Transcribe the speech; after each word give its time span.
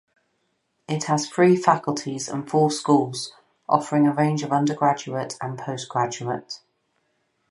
It 0.89 1.03
has 1.03 1.29
three 1.29 1.55
faculties 1.55 2.27
and 2.27 2.49
four 2.49 2.71
schools, 2.71 3.33
offering 3.69 4.07
a 4.07 4.11
range 4.15 4.41
of 4.41 4.51
undergraduate 4.51 5.37
and 5.39 5.59
postgraduate. 5.59 6.59